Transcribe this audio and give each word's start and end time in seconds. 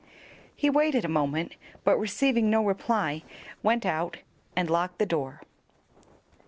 He 0.55 0.67
waited 0.67 1.05
a 1.05 1.07
moment, 1.07 1.57
but 1.83 1.95
receiving 1.95 2.49
no 2.49 2.65
reply, 2.65 3.21
went 3.61 3.85
out 3.85 4.17
and 4.55 4.67
locked 4.67 4.97
the 4.97 5.05
door. 5.05 5.43